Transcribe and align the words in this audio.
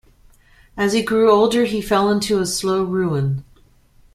As 0.75 0.93
he 0.93 1.03
grew 1.03 1.29
older 1.31 1.65
he 1.65 1.79
fell 1.79 2.09
into 2.09 2.39
a 2.39 2.45
slow 2.47 2.83
ruin. 2.83 3.45